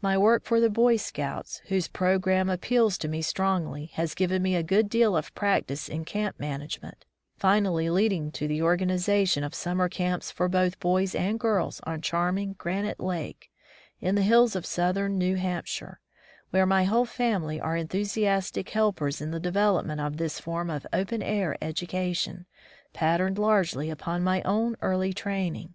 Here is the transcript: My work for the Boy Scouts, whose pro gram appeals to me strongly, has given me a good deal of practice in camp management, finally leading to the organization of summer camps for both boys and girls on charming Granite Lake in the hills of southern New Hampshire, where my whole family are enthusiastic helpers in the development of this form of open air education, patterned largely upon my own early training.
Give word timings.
My 0.00 0.16
work 0.16 0.44
for 0.44 0.60
the 0.60 0.70
Boy 0.70 0.94
Scouts, 0.96 1.60
whose 1.66 1.88
pro 1.88 2.20
gram 2.20 2.48
appeals 2.48 2.96
to 2.98 3.08
me 3.08 3.20
strongly, 3.20 3.86
has 3.94 4.14
given 4.14 4.42
me 4.44 4.54
a 4.54 4.62
good 4.62 4.88
deal 4.88 5.16
of 5.16 5.34
practice 5.34 5.88
in 5.88 6.04
camp 6.04 6.38
management, 6.38 7.04
finally 7.36 7.90
leading 7.90 8.30
to 8.30 8.46
the 8.46 8.62
organization 8.62 9.42
of 9.42 9.52
summer 9.56 9.88
camps 9.88 10.30
for 10.30 10.48
both 10.48 10.78
boys 10.78 11.16
and 11.16 11.40
girls 11.40 11.80
on 11.82 12.00
charming 12.00 12.52
Granite 12.58 13.00
Lake 13.00 13.50
in 13.98 14.14
the 14.14 14.22
hills 14.22 14.54
of 14.54 14.64
southern 14.64 15.18
New 15.18 15.34
Hampshire, 15.34 15.98
where 16.50 16.64
my 16.64 16.84
whole 16.84 17.04
family 17.04 17.60
are 17.60 17.76
enthusiastic 17.76 18.68
helpers 18.68 19.20
in 19.20 19.32
the 19.32 19.40
development 19.40 20.00
of 20.00 20.16
this 20.16 20.38
form 20.38 20.70
of 20.70 20.86
open 20.92 21.24
air 21.24 21.58
education, 21.60 22.46
patterned 22.92 23.36
largely 23.36 23.90
upon 23.90 24.22
my 24.22 24.42
own 24.42 24.76
early 24.80 25.12
training. 25.12 25.74